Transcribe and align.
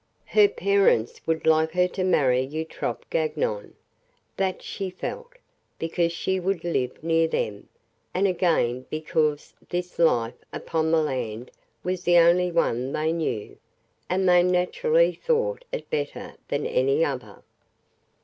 Her 0.25 0.47
parents 0.47 1.21
would 1.27 1.45
like 1.45 1.73
her 1.73 1.87
to 1.89 2.03
marry 2.03 2.41
Eutrope 2.41 3.03
Gagnon 3.11 3.75
that 4.35 4.63
she 4.63 4.89
felt 4.89 5.33
because 5.77 6.11
she 6.11 6.39
would 6.39 6.63
live 6.63 7.03
near 7.03 7.27
them, 7.27 7.69
and 8.11 8.27
again 8.27 8.87
because 8.89 9.53
this 9.69 9.99
life 9.99 10.43
upon 10.51 10.89
the 10.89 11.03
land 11.03 11.51
was 11.83 12.01
the 12.03 12.17
only 12.17 12.49
one 12.51 12.93
they 12.93 13.11
knew, 13.13 13.59
and 14.09 14.27
they 14.27 14.41
naturally 14.41 15.11
thought 15.13 15.65
it 15.71 15.87
better 15.91 16.33
than 16.47 16.65
any 16.65 17.05
other. 17.05 17.43